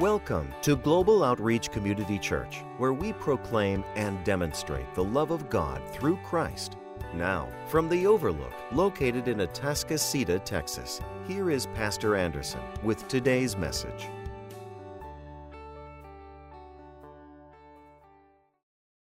[0.00, 5.80] Welcome to Global Outreach Community Church, where we proclaim and demonstrate the love of God
[5.92, 6.76] through Christ.
[7.14, 14.08] Now, from the Overlook, located in Atascocita, Texas, here is Pastor Anderson with today's message.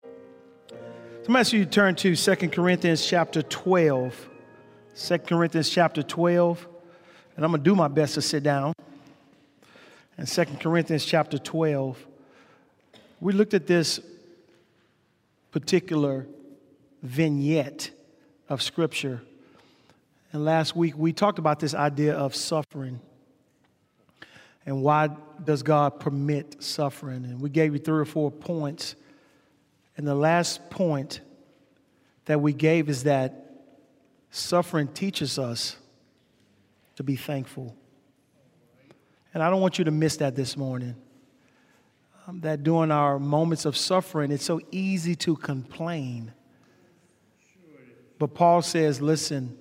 [0.03, 0.77] So
[1.27, 4.29] I'm asking you to turn to 2 Corinthians chapter 12.
[4.95, 6.67] 2 Corinthians chapter 12.
[7.37, 8.74] And I'm going to do my best to sit down.
[10.17, 12.07] In 2 Corinthians chapter 12,
[13.19, 13.99] we looked at this
[15.51, 16.25] particular
[17.03, 17.91] vignette
[18.47, 19.21] of Scripture.
[20.31, 23.01] And last week we talked about this idea of suffering.
[24.65, 25.09] And why
[25.43, 27.25] does God permit suffering?
[27.25, 28.95] And we gave you three or four points.
[29.97, 31.19] And the last point
[32.25, 33.51] that we gave is that
[34.31, 35.75] suffering teaches us
[36.95, 37.75] to be thankful.
[39.35, 40.95] And I don't want you to miss that this morning.
[42.25, 46.31] Um, that during our moments of suffering, it's so easy to complain.
[48.17, 49.57] But Paul says, listen,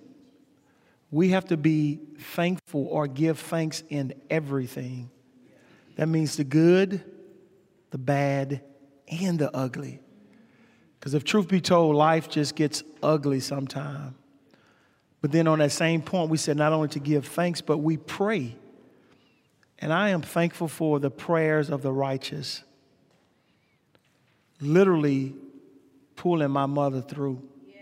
[1.10, 5.10] we have to be thankful or give thanks in everything.
[5.96, 7.02] That means the good,
[7.90, 8.62] the bad,
[9.08, 10.00] and the ugly.
[11.00, 14.14] Because if truth be told, life just gets ugly sometimes.
[15.20, 17.96] But then on that same point, we said not only to give thanks, but we
[17.96, 18.54] pray
[19.84, 22.64] and I am thankful for the prayers of the righteous,
[24.58, 25.34] literally
[26.16, 27.42] pulling my mother through.
[27.68, 27.76] Yes.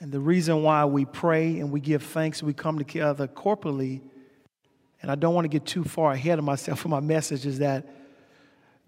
[0.00, 4.00] And the reason why we pray and we give thanks, we come together corporately,
[5.02, 7.58] and I don't want to get too far ahead of myself for my message, is
[7.58, 7.86] that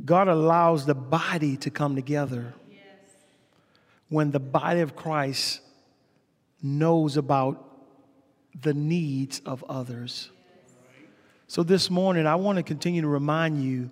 [0.02, 2.54] God allows the body to come together.
[2.70, 2.80] Yes.
[4.08, 5.60] When the body of Christ
[6.62, 7.68] knows about
[8.58, 10.30] the needs of others.
[11.52, 13.90] So this morning, I want to continue to remind you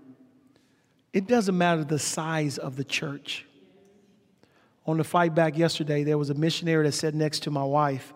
[1.12, 3.44] it doesn't matter the size of the church.
[4.86, 8.14] On the fight back yesterday, there was a missionary that sat next to my wife,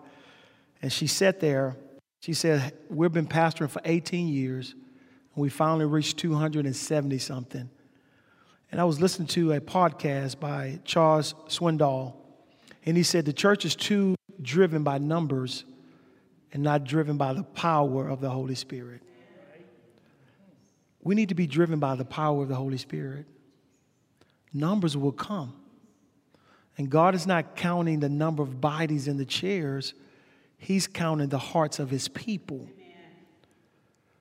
[0.81, 1.77] and she sat there.
[2.21, 7.69] She said, We've been pastoring for 18 years, and we finally reached 270 something.
[8.71, 12.15] And I was listening to a podcast by Charles Swindoll,
[12.83, 15.65] and he said, The church is too driven by numbers
[16.51, 19.03] and not driven by the power of the Holy Spirit.
[21.05, 23.27] We need to be driven by the power of the Holy Spirit.
[24.51, 25.53] Numbers will come.
[26.77, 29.93] And God is not counting the number of bodies in the chairs,
[30.57, 32.67] He's counting the hearts of His people.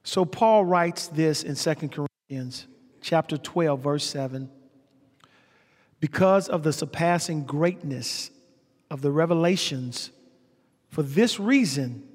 [0.02, 2.66] So Paul writes this in 2 Corinthians
[3.00, 4.50] chapter 12 verse 7
[6.00, 8.30] because of the surpassing greatness
[8.90, 10.10] of the revelations
[10.90, 12.06] for this reason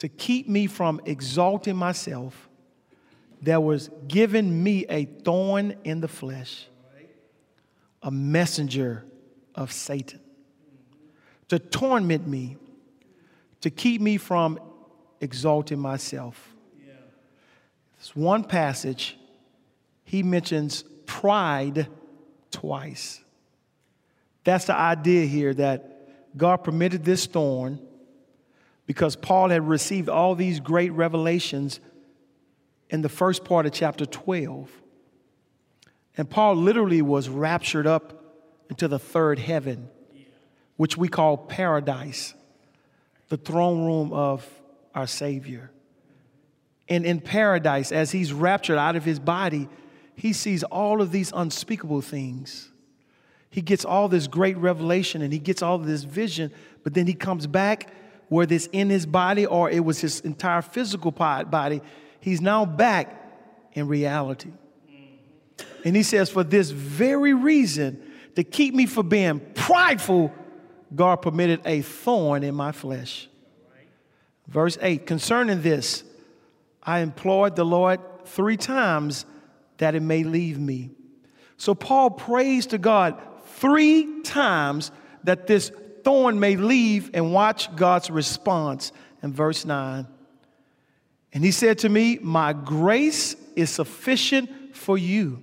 [0.00, 2.47] to keep me from exalting myself
[3.40, 6.66] there was given me a thorn in the flesh,
[8.02, 9.04] a messenger
[9.54, 10.20] of Satan,
[11.48, 12.56] to torment me,
[13.60, 14.58] to keep me from
[15.20, 16.54] exalting myself.
[17.98, 19.16] This one passage,
[20.04, 21.88] he mentions pride
[22.50, 23.20] twice.
[24.44, 27.80] That's the idea here that God permitted this thorn
[28.86, 31.80] because Paul had received all these great revelations
[32.90, 34.70] in the first part of chapter 12.
[36.16, 38.24] And Paul literally was raptured up
[38.70, 39.88] into the third heaven,
[40.76, 42.34] which we call paradise,
[43.28, 44.46] the throne room of
[44.94, 45.70] our Savior.
[46.88, 49.68] And in paradise, as he's raptured out of his body,
[50.14, 52.70] he sees all of these unspeakable things.
[53.50, 57.14] He gets all this great revelation and he gets all this vision, but then he
[57.14, 57.92] comes back,
[58.28, 61.80] whether it's in his body or it was his entire physical body,
[62.28, 63.14] He's now back
[63.72, 64.50] in reality.
[65.82, 68.02] And he says, For this very reason,
[68.36, 70.30] to keep me from being prideful,
[70.94, 73.28] God permitted a thorn in my flesh.
[74.46, 76.04] Verse 8 Concerning this,
[76.82, 79.24] I implored the Lord three times
[79.78, 80.90] that it may leave me.
[81.56, 83.18] So Paul prays to God
[83.56, 84.90] three times
[85.24, 85.72] that this
[86.04, 88.92] thorn may leave and watch God's response
[89.22, 90.06] in verse 9.
[91.32, 95.42] And he said to me, My grace is sufficient for you,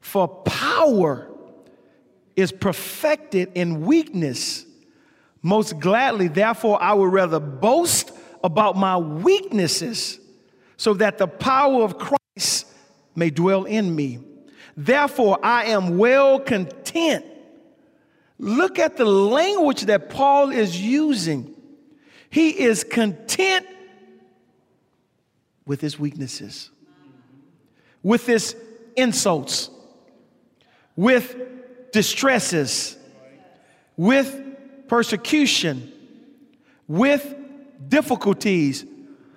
[0.00, 1.28] for power
[2.36, 4.64] is perfected in weakness.
[5.42, 8.12] Most gladly, therefore, I would rather boast
[8.42, 10.18] about my weaknesses
[10.76, 12.66] so that the power of Christ
[13.14, 14.18] may dwell in me.
[14.76, 17.24] Therefore, I am well content.
[18.38, 21.54] Look at the language that Paul is using.
[22.30, 23.66] He is content
[25.70, 26.68] with his weaknesses,
[28.02, 28.56] with his
[28.96, 29.70] insults,
[30.96, 31.36] with
[31.92, 32.98] distresses,
[33.96, 34.36] with
[34.88, 35.92] persecution,
[36.88, 37.36] with
[37.88, 38.84] difficulties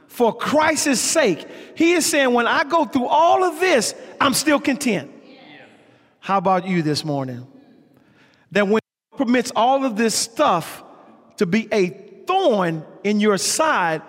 [0.07, 1.45] for Christ's sake.
[1.75, 5.11] He is saying, when I go through all of this, I'm still content.
[6.19, 7.45] How about you this morning?
[8.53, 8.81] That when
[9.11, 10.83] God permits all of this stuff
[11.37, 11.89] to be a
[12.25, 14.01] thorn in your side,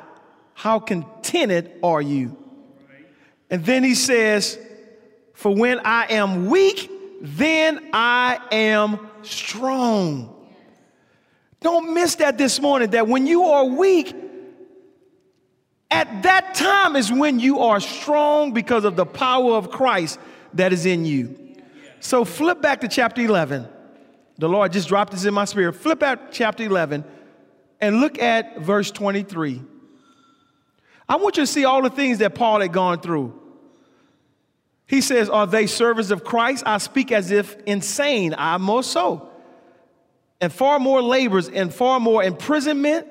[0.54, 0.78] how
[1.24, 2.36] contented are you?
[3.50, 4.58] And then he says,
[5.32, 6.90] For when I am weak,
[7.20, 10.30] then I am strong.
[11.60, 14.14] Don't miss that this morning, that when you are weak,
[15.90, 20.18] at that time is when you are strong because of the power of Christ
[20.54, 21.38] that is in you.
[22.00, 23.66] So flip back to chapter 11.
[24.36, 25.74] The Lord just dropped this in my spirit.
[25.74, 27.04] Flip out chapter 11
[27.80, 29.62] and look at verse 23.
[31.08, 33.40] I want you to see all the things that Paul had gone through.
[34.86, 36.64] He says, Are they servants of Christ?
[36.66, 38.34] I speak as if insane.
[38.36, 39.30] I more so.
[40.40, 43.06] And far more labors and far more imprisonment.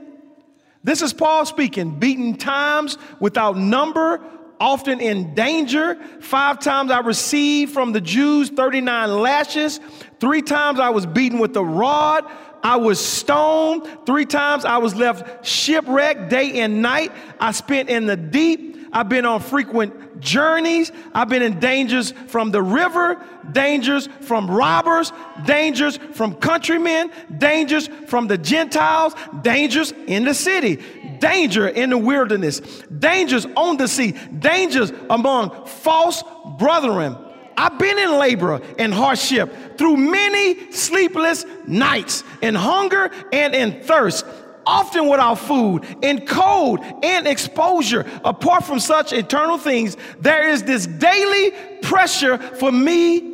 [0.84, 4.22] This is Paul speaking, beaten times without number,
[4.60, 5.96] often in danger.
[6.20, 9.80] Five times I received from the Jews 39 lashes.
[10.20, 12.30] Three times I was beaten with a rod.
[12.64, 13.88] I was stoned.
[14.06, 17.12] Three times I was left shipwrecked day and night.
[17.40, 18.74] I spent in the deep.
[18.94, 20.92] I've been on frequent journeys.
[21.14, 23.22] I've been in dangers from the river,
[23.52, 25.12] dangers from robbers,
[25.46, 30.82] dangers from countrymen, dangers from the Gentiles, dangers in the city,
[31.20, 32.60] danger in the wilderness,
[33.00, 36.24] dangers on the sea, dangers among false
[36.58, 37.18] brethren.
[37.58, 44.26] I've been in labor and hardship through many sleepless nights, in hunger and in thirst,
[44.66, 48.06] often without food, in cold and exposure.
[48.24, 51.52] Apart from such eternal things, there is this daily
[51.82, 53.32] pressure for me.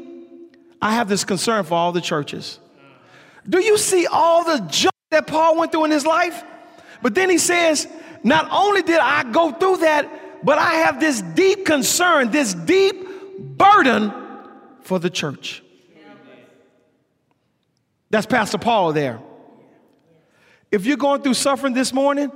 [0.81, 2.60] I have this concern for all the churches.
[3.48, 6.44] Do you see all the junk that Paul went through in his life?
[7.01, 7.88] But then he says,
[8.24, 13.08] Not only did I go through that, but I have this deep concern, this deep
[13.39, 14.13] burden
[14.81, 15.63] for the church.
[18.09, 19.19] That's Pastor Paul there.
[20.71, 22.31] If you're going through suffering this morning,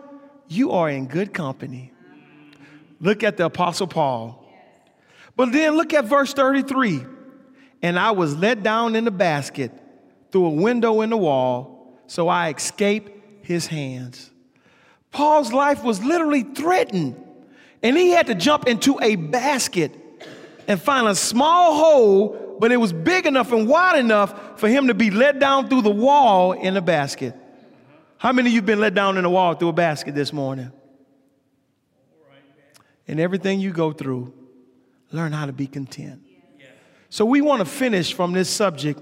[0.48, 1.92] you are in good company.
[3.00, 4.40] Look at the Apostle Paul.
[5.36, 7.06] But then look at verse 33.
[7.82, 9.72] And I was let down in the basket
[10.32, 14.32] through a window in the wall, so I escaped his hands.
[15.12, 17.22] Paul's life was literally threatened,
[17.84, 19.94] and he had to jump into a basket
[20.68, 24.88] and find a small hole, but it was big enough and wide enough for him
[24.88, 27.36] to be let down through the wall in a basket.
[28.18, 30.72] How many of you been let down in the wall through a basket this morning?
[33.08, 34.34] And everything you go through,
[35.12, 36.22] learn how to be content.
[37.10, 39.02] So we want to finish from this subject.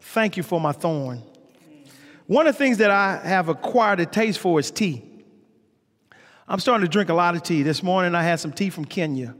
[0.00, 1.22] Thank you for my thorn.
[2.26, 5.02] One of the things that I have acquired a taste for is tea.
[6.46, 7.62] I'm starting to drink a lot of tea.
[7.62, 9.34] This morning I had some tea from Kenya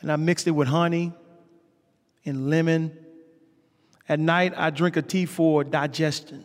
[0.00, 1.12] and I mixed it with honey
[2.24, 2.96] and lemon.
[4.08, 6.44] At night, I drink a tea for digestion.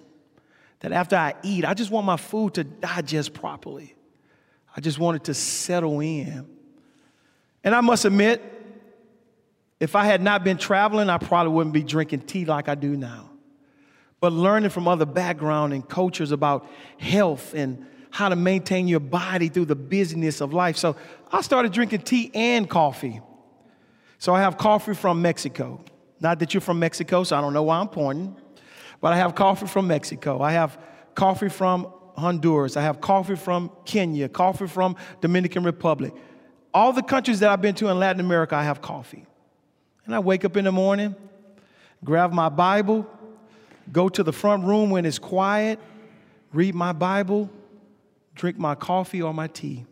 [0.81, 3.95] That after I eat, I just want my food to digest properly.
[4.75, 6.47] I just want it to settle in.
[7.63, 8.43] And I must admit,
[9.79, 12.95] if I had not been traveling, I probably wouldn't be drinking tea like I do
[12.95, 13.31] now.
[14.19, 19.49] But learning from other background and cultures about health and how to maintain your body
[19.49, 20.77] through the busyness of life.
[20.77, 20.95] So
[21.31, 23.21] I started drinking tea and coffee.
[24.25, 25.79] So I have coffee from Mexico.
[26.19, 28.35] Not that you're from Mexico, so I don't know why I'm pointing,
[28.99, 30.41] but I have coffee from Mexico.
[30.41, 30.79] I have
[31.13, 32.75] coffee from Honduras.
[32.75, 36.11] I have coffee from Kenya, coffee from Dominican Republic.
[36.73, 39.27] All the countries that I've been to in Latin America, I have coffee.
[40.07, 41.15] And I wake up in the morning,
[42.03, 43.05] grab my Bible,
[43.91, 45.77] go to the front room when it's quiet,
[46.51, 47.47] read my Bible,
[48.33, 49.85] drink my coffee or my tea.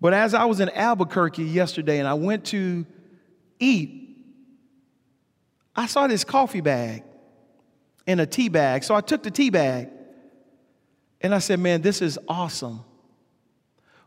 [0.00, 2.86] But as I was in Albuquerque yesterday and I went to
[3.58, 4.02] eat,
[5.74, 7.02] I saw this coffee bag
[8.06, 8.84] in a tea bag.
[8.84, 9.88] So I took the tea bag
[11.20, 12.80] and I said, Man, this is awesome.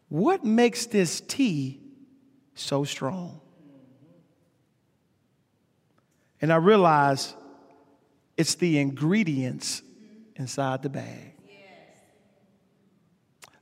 [0.10, 1.80] What makes this tea
[2.56, 3.42] so strong?
[6.42, 7.36] And I realized
[8.38, 9.82] it's the ingredients
[10.36, 11.34] inside the bag.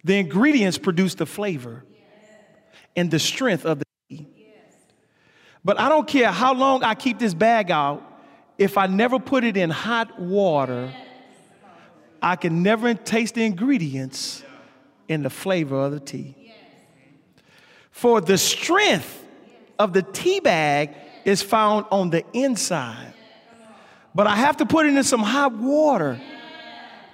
[0.04, 1.84] The ingredients produce the flavor
[2.98, 4.28] and the strength of the tea.
[5.64, 8.04] But I don't care how long I keep this bag out,
[8.58, 10.92] if I never put it in hot water,
[12.22, 14.44] I can never taste the ingredients
[15.08, 16.36] in the flavor of the tea.
[17.92, 19.24] For the strength
[19.78, 23.14] of the tea bag is found on the inside.
[24.16, 26.20] But I have to put it in some hot water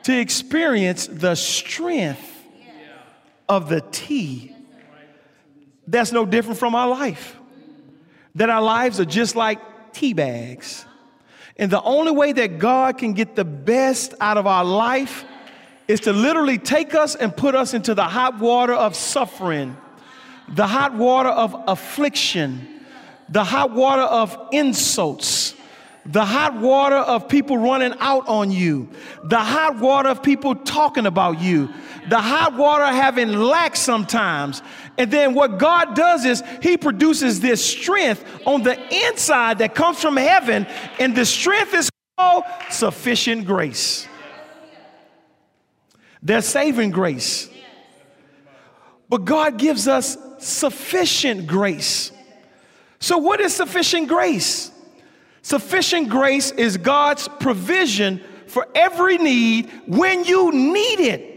[0.03, 2.29] to experience the strength
[3.49, 4.55] of the tea.
[5.87, 7.37] That's no different from our life.
[8.35, 9.59] That our lives are just like
[9.93, 10.85] tea bags.
[11.57, 15.23] And the only way that God can get the best out of our life
[15.87, 19.77] is to literally take us and put us into the hot water of suffering,
[20.49, 22.81] the hot water of affliction,
[23.29, 25.55] the hot water of insults,
[26.05, 28.89] the hot water of people running out on you,
[29.23, 31.69] the hot water of people talking about you,
[32.09, 34.61] the hot water having lack sometimes.
[34.97, 39.99] And then what God does is He produces this strength on the inside that comes
[40.01, 40.67] from heaven,
[40.99, 44.07] and the strength is called sufficient grace.
[46.21, 47.49] There's saving grace.
[49.09, 52.11] But God gives us sufficient grace.
[52.99, 54.71] So, what is sufficient grace?
[55.41, 61.32] Sufficient grace is God's provision for every need when you need it.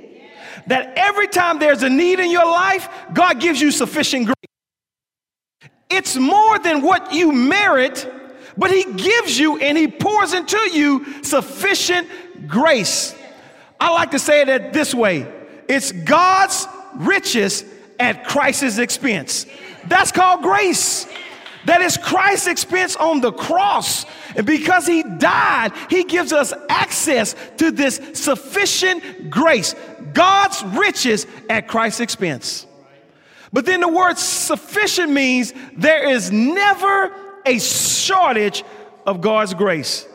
[0.66, 5.70] That every time there's a need in your life, God gives you sufficient grace.
[5.88, 8.10] It's more than what you merit,
[8.56, 12.08] but He gives you and He pours into you sufficient
[12.48, 13.14] grace.
[13.78, 15.32] I like to say it this way
[15.68, 17.64] it's God's riches
[17.98, 19.46] at Christ's expense.
[19.88, 21.06] That's called grace.
[21.66, 24.06] That is Christ's expense on the cross.
[24.36, 29.74] And because he died, he gives us access to this sufficient grace.
[30.16, 32.66] God's riches at Christ's expense.
[33.52, 37.12] But then the word sufficient means there is never
[37.44, 38.64] a shortage
[39.06, 40.08] of God's grace.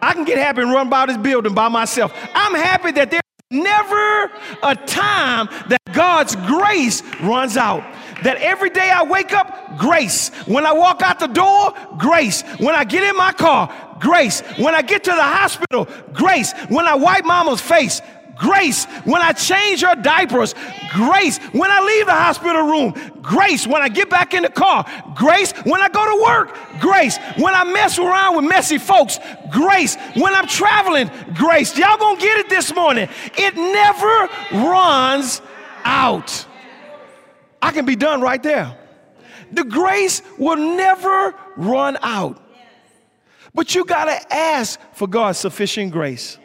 [0.00, 2.12] I can get happy and run by this building by myself.
[2.34, 4.30] I'm happy that there's never
[4.62, 7.84] a time that God's grace runs out.
[8.22, 10.30] That every day I wake up, grace.
[10.46, 12.42] When I walk out the door, grace.
[12.58, 14.40] When I get in my car, grace.
[14.56, 16.54] When I get to the hospital, grace.
[16.68, 18.00] When I wipe mama's face,
[18.36, 18.84] grace.
[19.04, 20.54] When I change her diapers,
[20.92, 21.38] grace.
[21.52, 23.66] When I leave the hospital room, grace.
[23.66, 25.52] When I get back in the car, grace.
[25.64, 27.18] When I go to work, grace.
[27.36, 29.18] When I mess around with messy folks,
[29.50, 29.96] grace.
[30.14, 31.76] When I'm traveling, grace.
[31.76, 33.08] Y'all gonna get it this morning.
[33.36, 34.28] It never
[34.68, 35.42] runs
[35.84, 36.46] out.
[37.62, 38.76] I can be done right there.
[39.52, 42.42] The grace will never run out.
[43.54, 46.38] But you got to ask for God's sufficient grace.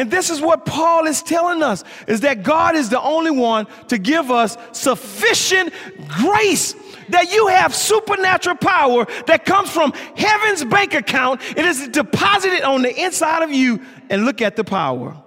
[0.00, 3.66] And this is what Paul is telling us is that God is the only one
[3.88, 5.74] to give us sufficient
[6.08, 6.74] grace.
[7.10, 11.42] That you have supernatural power that comes from heaven's bank account.
[11.54, 13.82] It is deposited on the inside of you.
[14.08, 15.22] And look at the power,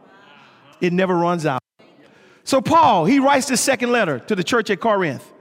[0.81, 1.61] it never runs out.
[2.43, 5.33] So, Paul, he writes this second letter to the church at Corinth.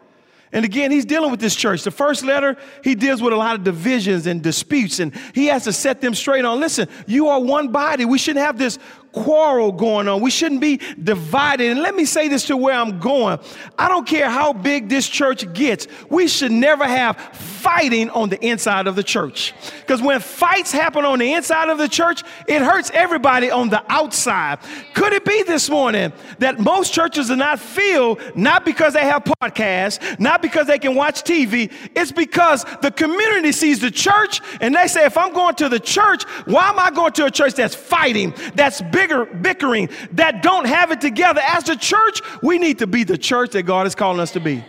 [0.52, 1.82] And again, he's dealing with this church.
[1.82, 5.64] The first letter, he deals with a lot of divisions and disputes, and he has
[5.64, 8.04] to set them straight on listen, you are one body.
[8.04, 8.78] We shouldn't have this
[9.12, 10.20] quarrel going on.
[10.20, 11.70] We shouldn't be divided.
[11.70, 13.38] And let me say this to where I'm going.
[13.78, 18.44] I don't care how big this church gets, we should never have fighting on the
[18.44, 19.54] inside of the church.
[19.80, 23.84] Because when fights happen on the inside of the church, it hurts everybody on the
[23.88, 24.58] outside.
[24.94, 29.24] Could it be this morning that most churches are not filled not because they have
[29.24, 34.74] podcasts, not because they can watch TV, it's because the community sees the church and
[34.74, 37.54] they say, if I'm going to the church, why am I going to a church
[37.54, 38.80] that's fighting, that's?
[39.02, 41.40] Bigger bickering that don't have it together.
[41.44, 44.40] As the church, we need to be the church that God is calling us to
[44.40, 44.64] be.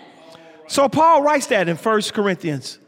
[0.68, 2.80] So Paul writes that in First Corinthians.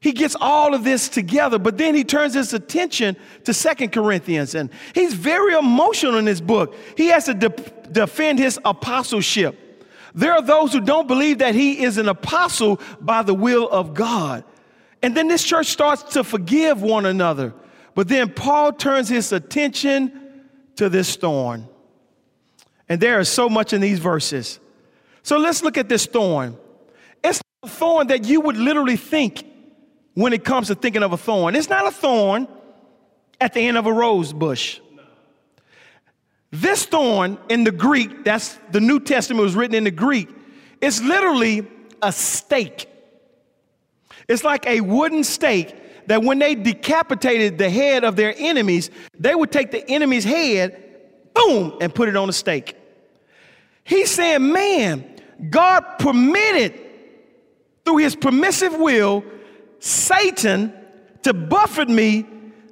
[0.00, 4.54] He gets all of this together, but then he turns his attention to Second Corinthians,
[4.54, 6.76] and he's very emotional in this book.
[6.96, 7.48] He has to de-
[7.90, 9.84] defend his apostleship.
[10.14, 13.94] There are those who don't believe that he is an apostle by the will of
[13.94, 14.44] God.
[15.02, 17.52] And then this church starts to forgive one another.
[17.96, 20.17] But then Paul turns his attention
[20.78, 21.68] to this thorn.
[22.88, 24.60] And there is so much in these verses.
[25.22, 26.56] So let's look at this thorn.
[27.22, 29.44] It's a thorn that you would literally think
[30.14, 31.56] when it comes to thinking of a thorn.
[31.56, 32.48] It's not a thorn
[33.40, 34.80] at the end of a rose bush.
[36.50, 40.28] This thorn in the Greek, that's the New Testament was written in the Greek,
[40.80, 41.66] it's literally
[42.00, 42.88] a stake.
[44.28, 45.74] It's like a wooden stake
[46.08, 50.82] that when they decapitated the head of their enemies, they would take the enemy's head,
[51.34, 52.74] boom, and put it on a stake.
[53.84, 55.04] He's saying, man,
[55.50, 56.80] God permitted
[57.84, 59.22] through his permissive will
[59.80, 60.72] Satan
[61.24, 62.26] to buffet me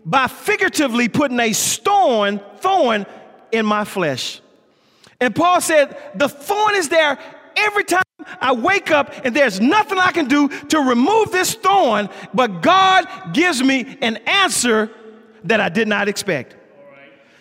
[0.07, 3.05] by figuratively putting a thorn, thorn
[3.52, 4.40] in my flesh.
[5.21, 7.19] And Paul said, the thorn is there
[7.56, 8.02] every time
[8.40, 13.06] I wake up and there's nothing I can do to remove this thorn, but God
[13.32, 14.90] gives me an answer
[15.44, 16.56] that I did not expect.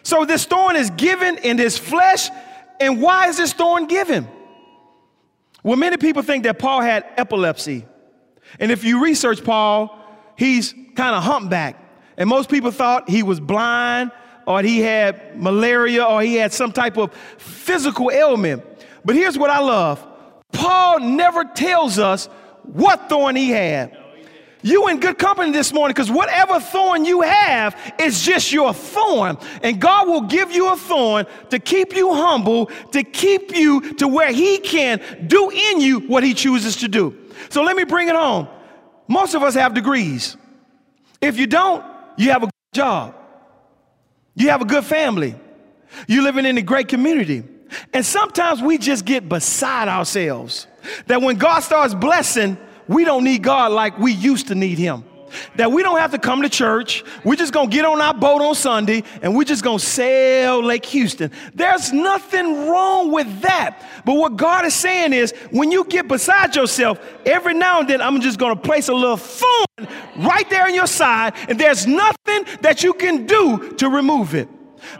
[0.04, 2.30] So this thorn is given in his flesh.
[2.80, 4.28] And why is this thorn given?
[5.64, 7.86] Well, many people think that Paul had epilepsy.
[8.60, 9.98] And if you research Paul,
[10.38, 11.82] he's kind of humpback.
[12.18, 14.12] And most people thought he was blind
[14.46, 18.64] or he had malaria or he had some type of physical ailment.
[19.06, 20.06] But here's what I love
[20.52, 22.26] Paul never tells us
[22.64, 23.98] what thorn he had.
[24.64, 29.38] You in good company this morning because whatever thorn you have is just your thorn.
[29.62, 34.08] And God will give you a thorn to keep you humble, to keep you to
[34.08, 37.16] where He can do in you what He chooses to do.
[37.50, 38.48] So let me bring it home.
[39.08, 40.36] Most of us have degrees.
[41.22, 41.86] If you don't,
[42.18, 43.16] you have a good job.
[44.34, 45.36] You have a good family.
[46.08, 47.44] You're living in a great community.
[47.94, 50.68] And sometimes we just get beside ourselves.
[51.08, 55.04] That when God starts blessing, we don't need God like we used to need Him.
[55.56, 57.04] That we don't have to come to church.
[57.24, 60.86] We're just gonna get on our boat on Sunday and we're just gonna sail Lake
[60.86, 61.32] Houston.
[61.54, 63.84] There's nothing wrong with that.
[64.06, 68.02] But what God is saying is when you get beside yourself, every now and then
[68.02, 72.46] I'm just gonna place a little thorn right there in your side, and there's nothing
[72.62, 74.48] that you can do to remove it.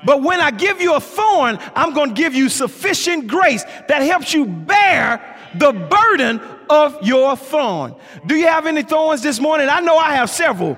[0.06, 4.02] But when I give you a thorn, I'm going to give you sufficient grace that
[4.02, 6.40] helps you bear the burden
[6.70, 7.96] of your thorn.
[8.26, 9.70] Do you have any thorns this morning?
[9.70, 10.78] I know I have several.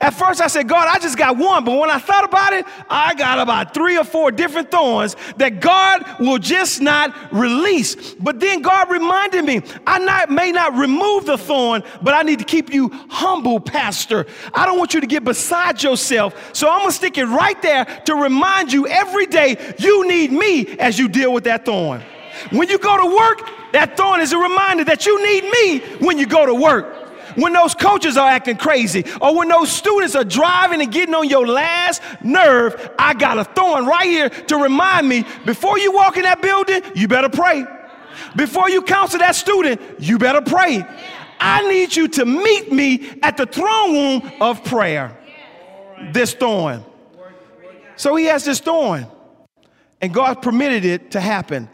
[0.00, 1.64] At first, I said, God, I just got one.
[1.64, 5.60] But when I thought about it, I got about three or four different thorns that
[5.60, 8.14] God will just not release.
[8.14, 12.38] But then God reminded me, I not, may not remove the thorn, but I need
[12.38, 14.26] to keep you humble, Pastor.
[14.54, 16.54] I don't want you to get beside yourself.
[16.54, 20.30] So I'm going to stick it right there to remind you every day you need
[20.30, 22.02] me as you deal with that thorn.
[22.50, 26.18] When you go to work, that thorn is a reminder that you need me when
[26.18, 26.97] you go to work
[27.38, 31.28] when those coaches are acting crazy, or when those students are driving and getting on
[31.28, 36.16] your last nerve, I got a thorn right here to remind me before you walk
[36.16, 37.64] in that building, you better pray.
[38.36, 40.84] Before you counsel that student, you better pray.
[41.40, 45.16] I need you to meet me at the throne room of prayer.
[46.12, 46.84] This thorn.
[47.96, 49.06] So he has this thorn,
[50.00, 51.68] and God permitted it to happen.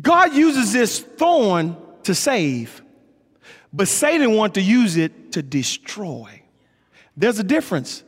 [0.00, 2.82] God uses this thorn to save.
[3.76, 6.40] But Satan wants to use it to destroy.
[7.14, 8.02] There's a difference.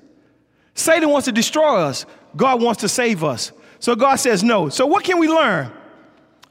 [0.72, 2.07] Satan wants to destroy us.
[2.35, 3.52] God wants to save us.
[3.78, 4.70] So God says no.
[4.70, 5.70] So what can we learn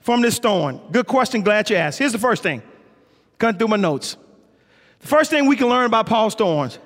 [0.01, 0.79] from this thorn?
[0.91, 1.41] Good question.
[1.41, 1.97] Glad you asked.
[1.97, 2.61] Here's the first thing.
[3.39, 4.17] Cutting through my notes.
[4.99, 6.77] The first thing we can learn about Paul's thorns.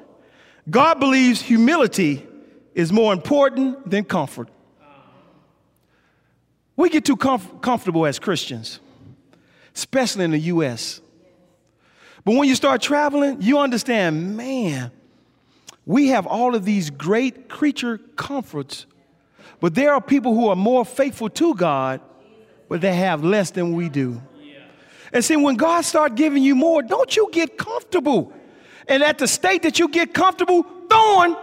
[0.70, 2.26] God believes humility
[2.74, 4.48] is more important than comfort.
[6.78, 8.80] We get too comf- comfortable as Christians,
[9.76, 11.01] especially in the U.S.
[12.24, 14.92] But when you start traveling, you understand, man,
[15.86, 18.86] we have all of these great creature comforts,
[19.60, 22.02] but there are people who are more faithful to God,
[22.70, 24.22] but they have less than we do.
[25.14, 28.32] And see, when God starts giving you more, don't you get comfortable.
[28.88, 31.36] And at the state that you get comfortable, thorn,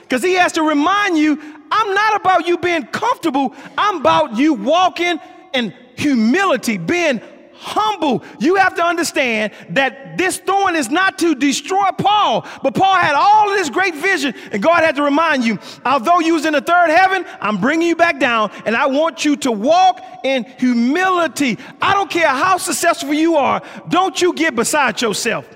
[0.00, 1.40] because He has to remind you,
[1.70, 5.20] I'm not about you being comfortable, I'm about you walking
[5.54, 7.20] in humility, being
[7.62, 8.24] humble.
[8.40, 13.14] You have to understand that this thorn is not to destroy Paul, but Paul had
[13.14, 16.54] all of this great vision, and God had to remind you, although you was in
[16.54, 20.44] the third heaven, I'm bringing you back down, and I want you to walk in
[20.58, 21.58] humility.
[21.80, 25.48] I don't care how successful you are, don't you get beside yourself.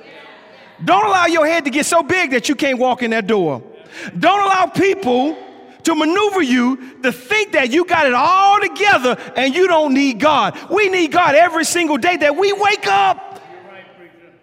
[0.85, 3.63] Don't allow your head to get so big that you can't walk in that door.
[4.19, 5.37] Don't allow people
[5.87, 10.19] to maneuver you to think that you got it all together and you don't need
[10.19, 10.59] God.
[10.69, 13.41] We need God every single day that we wake up.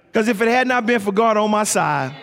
[0.05, 2.15] Because if it had not been for God on my side,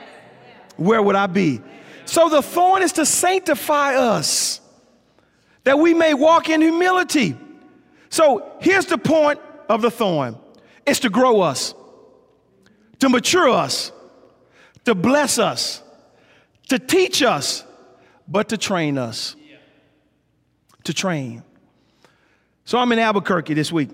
[0.77, 1.61] where would I be?
[2.07, 4.63] So the thorn is to sanctify us,
[5.65, 7.37] that we may walk in humility.
[8.09, 10.39] So here's the point of the thorn
[10.87, 11.75] it's to grow us,
[13.01, 13.93] to mature us,
[14.87, 15.83] to bless us,
[16.71, 17.67] to teach us,
[18.31, 19.35] but to train us.
[20.85, 21.43] To train.
[22.65, 23.91] So I'm in Albuquerque this week.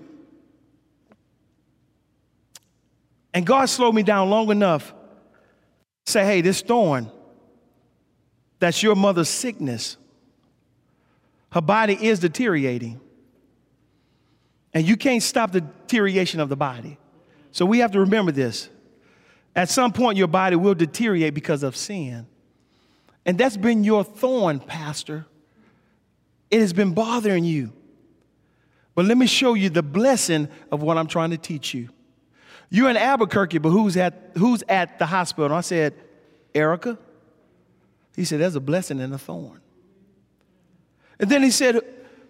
[3.33, 4.93] And God slowed me down long enough
[6.05, 7.11] to say, hey, this thorn,
[8.59, 9.97] that's your mother's sickness.
[11.51, 13.01] Her body is deteriorating.
[14.73, 16.97] And you can't stop the deterioration of the body.
[17.51, 18.69] So we have to remember this.
[19.55, 22.27] At some point, your body will deteriorate because of sin.
[23.27, 25.25] And that's been your thorn, Pastor.
[26.49, 27.73] It has been bothering you.
[28.95, 31.89] But let me show you the blessing of what I'm trying to teach you.
[32.69, 35.45] You're in Albuquerque, but who's at, who's at the hospital?
[35.45, 35.93] And I said,
[36.55, 36.97] Erica.
[38.15, 39.61] He said, There's a blessing and a thorn.
[41.19, 41.81] And then he said,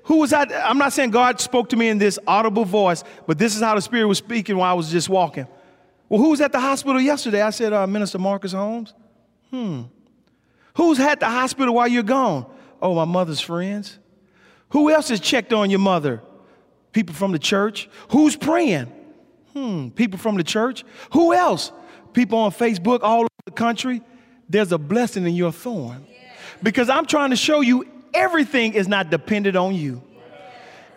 [0.03, 0.51] Who was that?
[0.51, 3.75] I'm not saying God spoke to me in this audible voice, but this is how
[3.75, 5.47] the Spirit was speaking while I was just walking.
[6.09, 7.41] Well, who was at the hospital yesterday?
[7.41, 8.93] I said, uh, Minister Marcus Holmes.
[9.51, 9.83] Hmm.
[10.77, 12.45] Who's at the hospital while you're gone?
[12.79, 13.97] Oh, my mother's friends.
[14.69, 16.21] Who else has checked on your mother?
[16.91, 17.89] People from the church.
[18.09, 18.85] Who's praying?
[19.53, 20.85] Hmm, people from the church.
[21.13, 21.71] Who else?
[22.13, 24.03] People on Facebook all over the country.
[24.47, 26.05] There's a blessing in your thorn.
[26.61, 30.03] Because I'm trying to show you everything is not dependent on you.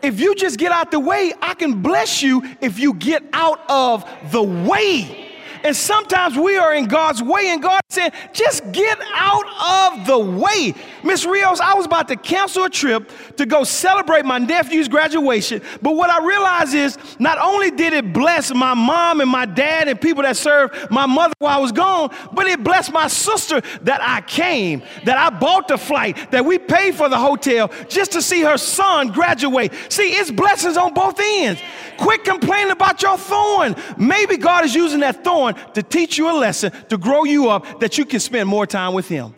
[0.02, 3.60] If you just get out the way, I can bless you if you get out
[3.70, 5.29] of the way.
[5.64, 10.18] And sometimes we are in God's way, and God said, just get out of the
[10.18, 10.74] way.
[11.04, 15.62] Miss Rios, I was about to cancel a trip to go celebrate my nephew's graduation.
[15.82, 19.88] But what I realized is not only did it bless my mom and my dad
[19.88, 23.60] and people that served my mother while I was gone, but it blessed my sister
[23.82, 28.12] that I came, that I bought the flight, that we paid for the hotel just
[28.12, 29.72] to see her son graduate.
[29.88, 31.60] See, it's blessings on both ends.
[31.98, 33.74] Quit complaining about your thorn.
[33.98, 37.80] Maybe God is using that thorn to teach you a lesson, to grow you up,
[37.80, 39.34] that you can spend more time with Him.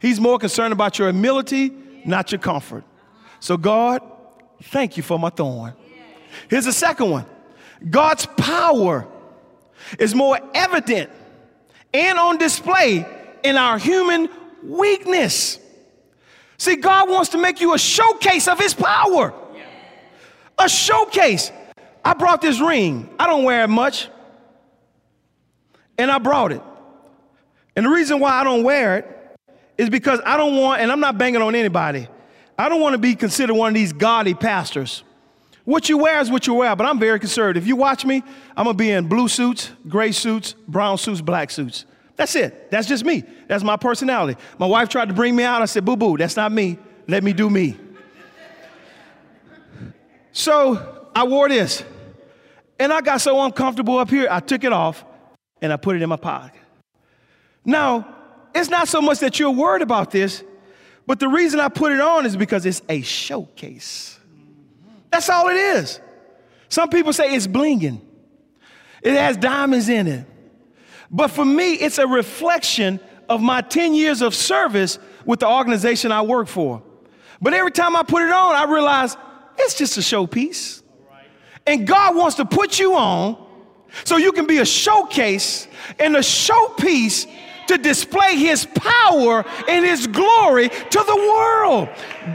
[0.00, 1.72] He's more concerned about your humility,
[2.04, 2.84] not your comfort.
[3.40, 4.02] So, God,
[4.64, 5.74] thank you for my thorn.
[6.48, 7.26] Here's the second one
[7.88, 9.06] God's power
[9.98, 11.10] is more evident
[11.92, 13.06] and on display
[13.42, 14.28] in our human
[14.62, 15.58] weakness.
[16.58, 19.34] See, God wants to make you a showcase of His power
[20.58, 21.52] a showcase.
[22.04, 23.08] I brought this ring.
[23.18, 24.08] I don't wear it much.
[25.98, 26.62] And I brought it.
[27.76, 29.38] And the reason why I don't wear it
[29.78, 32.08] is because I don't want, and I'm not banging on anybody,
[32.58, 35.02] I don't want to be considered one of these gaudy pastors.
[35.64, 37.62] What you wear is what you wear, but I'm very conservative.
[37.62, 38.22] If you watch me,
[38.56, 41.86] I'm gonna be in blue suits, gray suits, brown suits, black suits.
[42.16, 42.70] That's it.
[42.70, 43.24] That's just me.
[43.48, 44.38] That's my personality.
[44.58, 45.62] My wife tried to bring me out.
[45.62, 46.78] I said, boo boo, that's not me.
[47.08, 47.78] Let me do me.
[50.32, 51.84] So I wore this.
[52.78, 55.04] And I got so uncomfortable up here, I took it off
[55.62, 56.60] and I put it in my pocket.
[57.64, 58.14] Now,
[58.54, 60.44] it's not so much that you're worried about this,
[61.06, 64.18] but the reason I put it on is because it's a showcase.
[65.10, 66.00] That's all it is.
[66.68, 68.00] Some people say it's blinging,
[69.02, 70.26] it has diamonds in it.
[71.10, 72.98] But for me, it's a reflection
[73.28, 76.82] of my 10 years of service with the organization I work for.
[77.40, 79.16] But every time I put it on, I realize
[79.58, 80.82] it's just a showpiece.
[81.66, 83.41] And God wants to put you on
[84.04, 87.26] so you can be a showcase and a showpiece
[87.68, 91.88] to display his power and his glory to the world.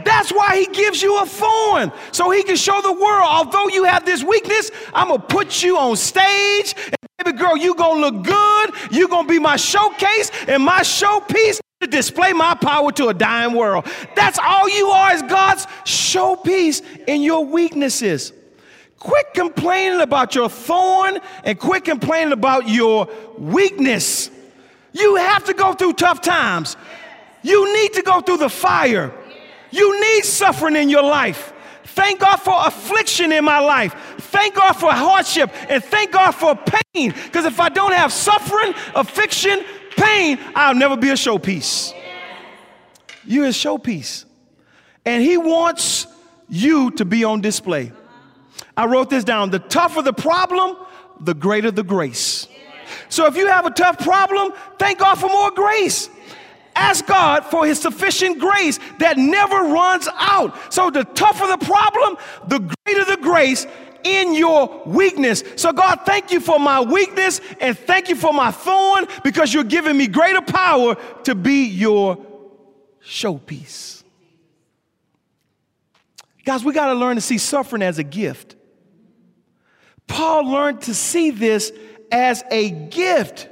[0.04, 3.84] That's why he gives you a thorn, so he can show the world, although you
[3.84, 6.74] have this weakness, I'm gonna put you on stage.
[6.76, 8.70] And baby girl, you gonna look good.
[8.90, 13.54] You gonna be my showcase and my showpiece to display my power to a dying
[13.54, 13.86] world.
[14.16, 18.32] That's all you are is God's showpiece in your weaknesses.
[18.98, 24.30] Quit complaining about your thorn and quit complaining about your weakness.
[24.92, 26.76] You have to go through tough times.
[27.42, 29.12] You need to go through the fire.
[29.70, 31.52] You need suffering in your life.
[31.84, 33.94] Thank God for affliction in my life.
[34.18, 37.10] Thank God for hardship and thank God for pain.
[37.10, 39.64] Because if I don't have suffering, affliction,
[39.96, 41.92] pain, I'll never be a showpiece.
[43.24, 44.24] You're a showpiece.
[45.04, 46.06] And He wants
[46.48, 47.92] you to be on display.
[48.78, 49.50] I wrote this down.
[49.50, 50.76] The tougher the problem,
[51.20, 52.46] the greater the grace.
[53.08, 56.08] So if you have a tough problem, thank God for more grace.
[56.76, 60.72] Ask God for his sufficient grace that never runs out.
[60.72, 63.66] So the tougher the problem, the greater the grace
[64.04, 65.42] in your weakness.
[65.56, 69.64] So, God, thank you for my weakness and thank you for my thorn because you're
[69.64, 72.16] giving me greater power to be your
[73.04, 74.04] showpiece.
[76.44, 78.54] Guys, we got to learn to see suffering as a gift.
[80.08, 81.70] Paul learned to see this
[82.10, 83.48] as a gift.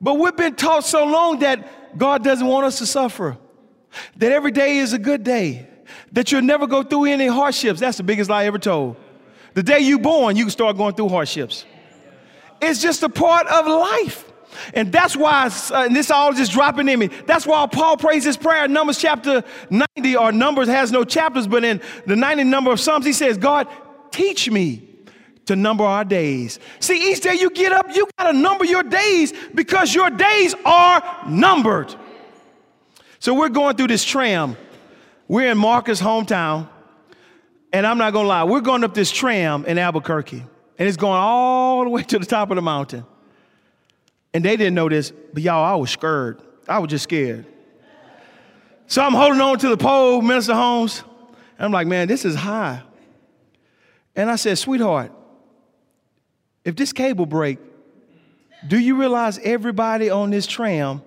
[0.00, 3.36] But we've been taught so long that God doesn't want us to suffer,
[4.16, 5.68] that every day is a good day,
[6.12, 7.80] that you'll never go through any hardships.
[7.80, 8.96] That's the biggest lie ever told.
[9.54, 11.66] The day you're born, you can start going through hardships.
[12.60, 14.24] It's just a part of life.
[14.74, 17.08] And that's why, uh, and this all just dropping in me.
[17.26, 21.46] That's why Paul prays this prayer in Numbers chapter 90, or Numbers has no chapters,
[21.46, 23.66] but in the 90 number of Psalms, he says, God,
[24.10, 24.91] teach me
[25.46, 26.58] to number our days.
[26.80, 30.54] See, each day you get up, you got to number your days because your days
[30.64, 31.94] are numbered.
[33.18, 34.56] So we're going through this tram.
[35.28, 36.68] We're in Marcus' hometown.
[37.72, 40.44] And I'm not gonna lie, we're going up this tram in Albuquerque,
[40.78, 43.06] and it's going all the way to the top of the mountain.
[44.34, 46.40] And they didn't know this, but y'all, I was scared.
[46.68, 47.46] I was just scared.
[48.86, 51.02] So I'm holding on to the pole, Minister Holmes.
[51.56, 52.82] And I'm like, man, this is high.
[54.14, 55.12] And I said, sweetheart,
[56.64, 57.58] if this cable break,
[58.66, 61.02] do you realize everybody on this tram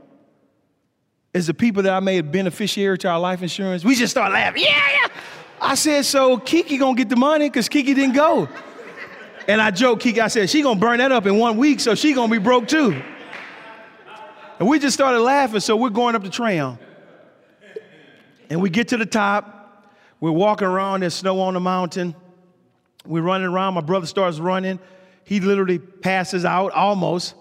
[1.34, 3.84] is the people that I made beneficiary to our life insurance?
[3.86, 4.64] We just start laughing.
[4.64, 5.08] Yeah, yeah.
[5.62, 8.50] I said, so Kiki gonna get the money because Kiki didn't go.
[9.48, 11.96] And I joked Kiki, I said, she gonna burn that up in one week, so
[11.96, 13.02] she gonna be broke too.
[14.60, 16.78] And we just started laughing, so we're going up the tram.
[18.50, 19.86] And we get to the top,
[20.20, 22.16] we're walking around, there's snow on the mountain.
[23.06, 24.80] We're running around, my brother starts running.
[25.26, 27.34] He literally passes out almost.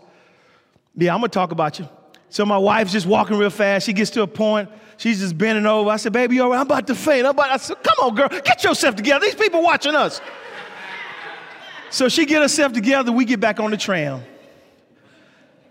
[0.96, 1.88] Yeah, I'm gonna talk about you.
[2.30, 3.86] So my wife's just walking real fast.
[3.86, 5.90] She gets to a point, she's just bending over.
[5.90, 7.26] I said, baby, all right, I'm about to faint.
[7.26, 9.24] I'm about, I said, come on, girl, get yourself together.
[9.24, 10.20] These people watching us.
[11.90, 14.20] So she get herself together, we get back on the tram.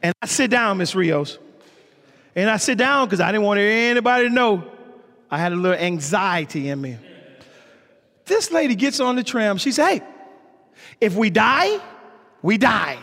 [0.02, 1.38] And I sit down, Miss Rios.
[2.34, 4.64] And I sit down because I didn't want anybody to know
[5.30, 6.98] I had a little anxiety in me.
[8.26, 9.58] This lady gets on the tram.
[9.58, 10.02] She said, Hey,
[11.02, 11.80] if we die,
[12.44, 13.00] we die.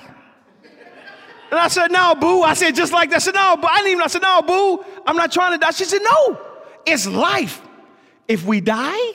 [1.50, 2.42] And I said, No, boo.
[2.42, 3.16] I said, just like that.
[3.16, 4.02] I said, No, but I didn't even.
[4.02, 4.84] I said, No, boo.
[5.04, 5.72] I'm not trying to die.
[5.72, 6.40] She said, No,
[6.86, 7.60] it's life.
[8.28, 9.14] If we die,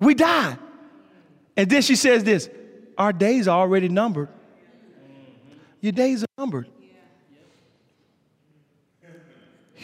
[0.00, 0.58] we die.
[1.56, 2.50] And then she says this
[2.98, 4.30] Our days are already numbered.
[5.80, 6.66] Your days are numbered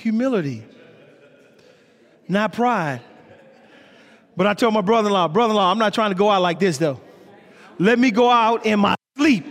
[0.01, 0.64] humility,
[2.27, 3.01] not pride.
[4.37, 6.31] But I told my brother in law, brother in law, I'm not trying to go
[6.31, 7.01] out like this though.
[7.79, 9.46] Let me go out in my sleep.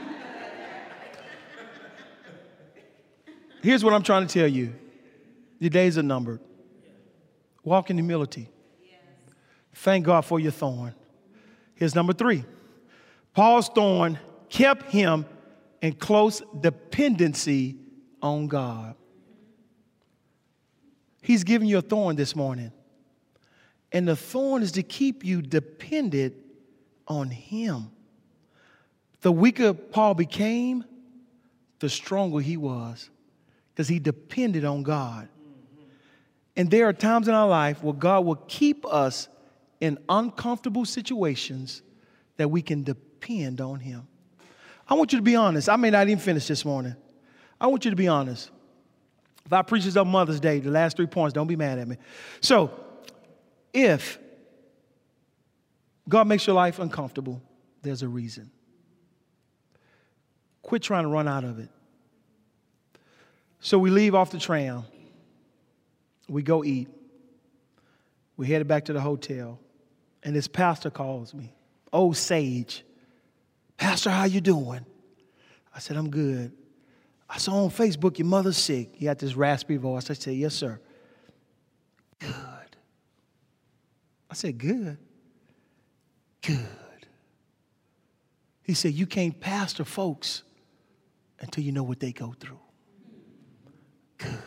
[3.61, 4.73] Here's what I'm trying to tell you
[5.59, 6.39] your days are numbered.
[7.63, 8.49] Walk in humility.
[9.73, 10.95] Thank God for your thorn.
[11.75, 12.45] Here's number three
[13.33, 14.19] Paul's thorn
[14.49, 15.25] kept him
[15.81, 17.77] in close dependency
[18.21, 18.95] on God.
[21.21, 22.71] He's giving you a thorn this morning.
[23.91, 26.35] And the thorn is to keep you dependent
[27.07, 27.91] on Him.
[29.21, 30.85] The weaker Paul became,
[31.79, 33.09] the stronger he was
[33.79, 35.29] because he depended on God.
[36.57, 39.29] And there are times in our life where God will keep us
[39.79, 41.81] in uncomfortable situations
[42.35, 44.07] that we can depend on Him.
[44.87, 45.69] I want you to be honest.
[45.69, 46.95] I may not even finish this morning.
[47.61, 48.51] I want you to be honest.
[49.45, 51.87] If I preach this on Mother's Day, the last three points, don't be mad at
[51.87, 51.95] me.
[52.41, 52.71] So,
[53.73, 54.19] if
[56.07, 57.41] God makes your life uncomfortable,
[57.81, 58.51] there's a reason.
[60.69, 61.67] Quit trying to run out of it.
[63.59, 64.83] So we leave off the tram.
[66.27, 66.89] We go eat.
[68.37, 69.59] We headed back to the hotel.
[70.21, 71.55] And this pastor calls me.
[71.91, 72.85] Oh, Sage.
[73.77, 74.85] Pastor, how you doing?
[75.73, 76.51] I said, I'm good.
[77.27, 78.89] I saw on Facebook your mother's sick.
[78.93, 80.11] He had this raspy voice.
[80.11, 80.79] I said, Yes, sir.
[82.19, 82.31] Good.
[84.29, 84.99] I said, Good.
[86.43, 87.07] Good.
[88.61, 90.43] He said, You can't pastor folks
[91.41, 92.59] until you know what they go through.
[94.17, 94.37] Good.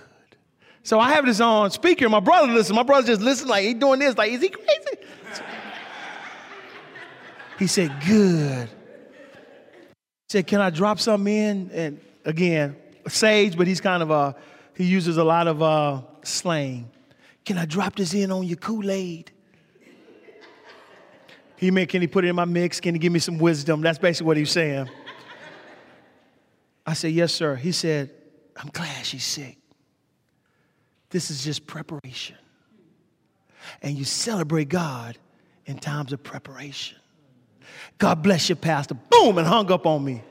[0.83, 2.09] So I have this on speaker.
[2.09, 2.75] My brother listen.
[2.75, 4.17] My brother just listen like he doing this.
[4.17, 5.07] Like, is he crazy?
[7.59, 8.69] he said, Good.
[8.69, 11.71] He said, Can I drop something in?
[11.73, 12.77] And again,
[13.09, 14.35] sage, but he's kind of a,
[14.77, 16.91] he uses a lot of uh, slang.
[17.45, 19.31] Can I drop this in on your Kool-Aid?
[21.57, 22.81] He meant, can he put it in my mix?
[22.81, 23.83] Can he give me some wisdom?
[23.83, 24.89] That's basically what he's saying.
[26.87, 27.55] I said, yes, sir.
[27.55, 28.11] He said,
[28.57, 29.59] I'm glad she's sick.
[31.11, 32.37] This is just preparation.
[33.83, 35.19] And you celebrate God
[35.67, 36.99] in times of preparation.
[37.99, 38.95] God bless you, Pastor.
[38.95, 40.23] Boom, and hung up on me.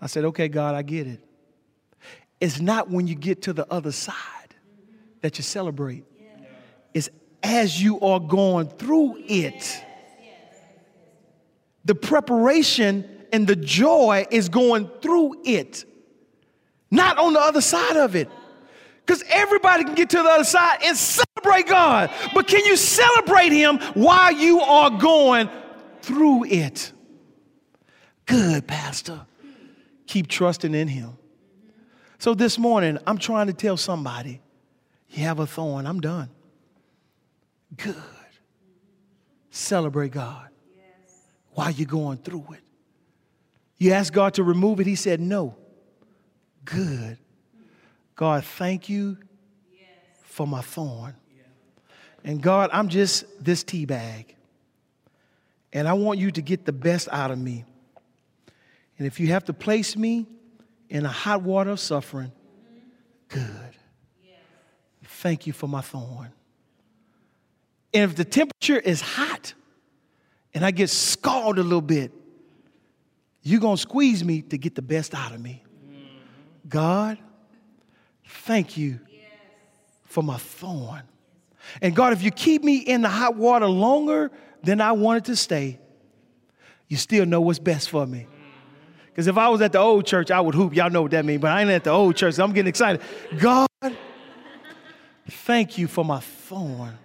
[0.00, 1.20] I said, okay, God, I get it.
[2.40, 4.16] It's not when you get to the other side
[5.20, 6.04] that you celebrate,
[6.92, 7.08] it's
[7.42, 9.80] as you are going through it.
[11.84, 15.84] The preparation and the joy is going through it,
[16.90, 18.28] not on the other side of it.
[19.04, 22.10] Because everybody can get to the other side and celebrate God.
[22.32, 25.50] But can you celebrate Him while you are going
[26.02, 26.92] through it?
[28.26, 29.26] Good, Pastor
[30.12, 31.16] keep trusting in Him.
[32.18, 34.42] So this morning, I'm trying to tell somebody,
[35.08, 35.86] you have a thorn.
[35.86, 36.28] I'm done.
[37.78, 37.96] Good.
[39.50, 40.48] Celebrate God
[41.52, 42.60] while you're going through it.
[43.82, 45.56] You ask God to remove it, He said, No.
[46.64, 47.18] Good.
[48.14, 49.18] God, thank you
[50.22, 51.16] for my thorn.
[52.22, 54.36] And God, I'm just this tea bag.
[55.72, 57.64] And I want you to get the best out of me.
[58.98, 60.28] And if you have to place me
[60.88, 62.30] in a hot water of suffering,
[63.26, 63.74] good.
[65.02, 66.30] Thank you for my thorn.
[67.92, 69.54] And if the temperature is hot
[70.54, 72.12] and I get scalded a little bit,
[73.42, 75.62] you're going to squeeze me to get the best out of me.
[76.68, 77.18] God,
[78.26, 79.00] thank you
[80.04, 81.02] for my thorn.
[81.80, 84.30] And God, if you keep me in the hot water longer
[84.62, 85.78] than I wanted to stay,
[86.88, 88.26] you still know what's best for me.
[89.06, 90.74] Because if I was at the old church, I would hoop.
[90.74, 92.34] Y'all know what that means, but I ain't at the old church.
[92.34, 93.02] So I'm getting excited.
[93.38, 93.68] God,
[95.28, 96.98] thank you for my thorn.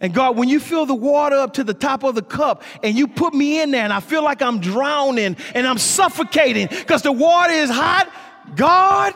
[0.00, 2.96] And God, when you fill the water up to the top of the cup and
[2.96, 7.02] you put me in there and I feel like I'm drowning and I'm suffocating because
[7.02, 8.10] the water is hot,
[8.56, 9.12] God,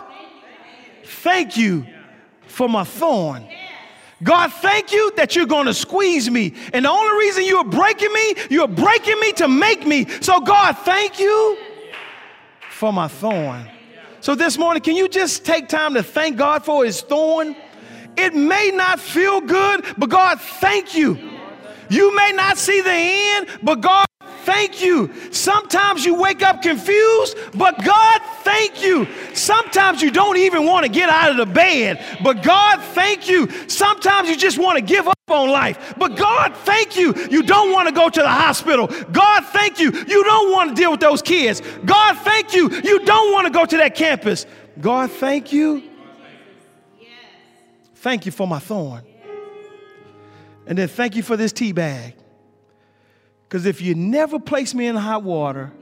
[1.04, 1.86] thank you
[2.46, 3.46] for my thorn.
[4.22, 6.54] God, thank you that you're going to squeeze me.
[6.72, 10.06] And the only reason you're breaking me, you're breaking me to make me.
[10.20, 11.58] So, God, thank you
[12.70, 13.68] for my thorn.
[14.20, 17.56] So, this morning, can you just take time to thank God for his thorn?
[18.16, 21.18] It may not feel good, but God, thank you.
[21.88, 24.06] You may not see the end, but God,
[24.44, 25.10] thank you.
[25.32, 29.06] Sometimes you wake up confused, but God, thank you.
[29.34, 33.48] Sometimes you don't even want to get out of the bed, but God, thank you.
[33.68, 37.14] Sometimes you just want to give up on life, but God, thank you.
[37.30, 38.86] You don't want to go to the hospital.
[39.12, 39.90] God, thank you.
[39.92, 41.62] You don't want to deal with those kids.
[41.84, 42.70] God, thank you.
[42.70, 44.46] You don't want to go to that campus.
[44.80, 45.93] God, thank you.
[48.04, 49.02] Thank you for my thorn.
[50.66, 52.14] And then thank you for this tea bag.
[53.44, 55.72] Because if you never place me in hot water,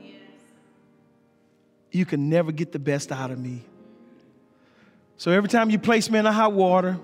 [1.90, 3.64] you can never get the best out of me.
[5.16, 6.96] So every time you place me in the hot water,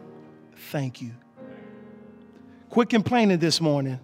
[0.71, 1.11] thank you.
[2.71, 3.99] Quit complaining this morning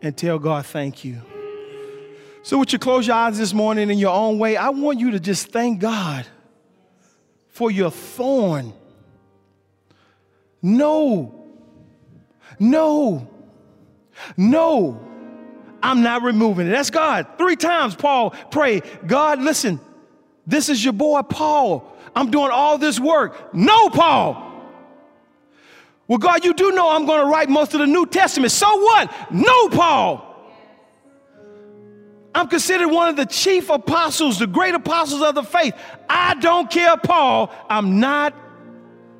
[0.00, 1.20] and tell God thank you.
[2.42, 4.56] So, would you close your eyes this morning in your own way?
[4.56, 6.26] I want you to just thank God
[7.48, 8.72] for your thorn
[10.62, 11.46] no,
[12.58, 13.28] no,
[14.36, 15.00] no,
[15.82, 16.70] I'm not removing it.
[16.70, 17.26] That's God.
[17.38, 19.80] Three times Paul prayed, God, listen,
[20.46, 21.92] this is your boy Paul.
[22.14, 23.54] I'm doing all this work.
[23.54, 24.44] No, Paul.
[26.08, 28.52] Well, God, you do know I'm going to write most of the New Testament.
[28.52, 29.12] So what?
[29.30, 30.22] No, Paul.
[32.34, 35.74] I'm considered one of the chief apostles, the great apostles of the faith.
[36.08, 37.50] I don't care, Paul.
[37.68, 38.34] I'm not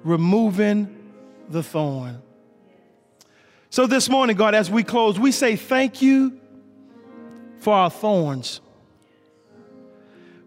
[0.04, 0.95] removing
[1.48, 2.22] the thorn.
[3.70, 6.40] So this morning, God, as we close, we say thank you
[7.58, 8.60] for our thorns.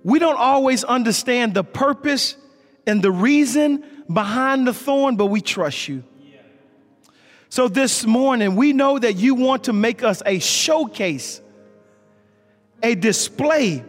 [0.04, 2.36] We don't always understand the purpose
[2.88, 6.04] and the reason behind the thorn, but we trust you.
[7.50, 11.42] So this morning, we know that you want to make us a showcase,
[12.82, 13.84] a display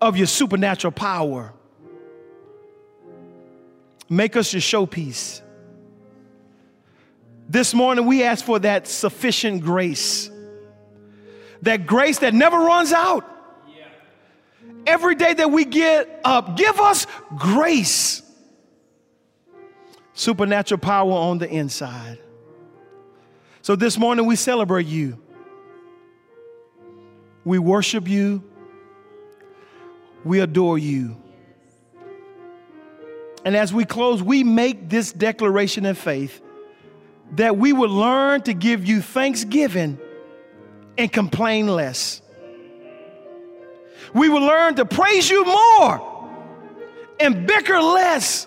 [0.00, 1.52] of your supernatural power.
[4.08, 5.42] Make us your showpiece.
[7.48, 10.30] This morning, we ask for that sufficient grace.
[11.62, 13.24] That grace that never runs out.
[14.86, 17.06] Every day that we get up, give us
[17.36, 18.22] grace.
[20.12, 22.18] Supernatural power on the inside.
[23.62, 25.18] So this morning, we celebrate you.
[27.44, 28.44] We worship you.
[30.24, 31.16] We adore you.
[33.44, 36.42] And as we close, we make this declaration of faith
[37.32, 39.98] that we would learn to give you thanksgiving
[40.96, 42.22] and complain less.
[44.14, 46.30] We will learn to praise you more
[47.20, 48.46] and bicker less.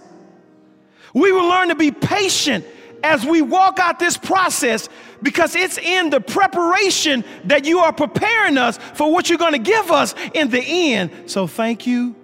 [1.14, 2.66] We will learn to be patient
[3.04, 4.90] as we walk out this process
[5.22, 9.60] because it's in the preparation that you are preparing us for what you're going to
[9.60, 11.12] give us in the end.
[11.30, 12.16] So thank you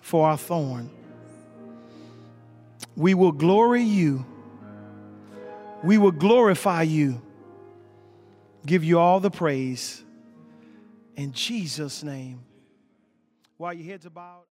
[0.00, 0.90] for our thorn.
[2.96, 4.24] We will glory you
[5.82, 7.20] we will glorify you,
[8.66, 10.04] give you all the praise.
[11.16, 12.44] In Jesus' name.
[13.56, 14.44] While your heads are bowed.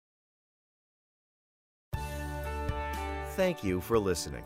[3.36, 4.42] Thank you for listening.